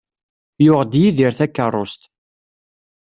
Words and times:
Yuɣ-d 0.63 0.93
Yidir 1.01 1.33
takerrust. 1.37 2.01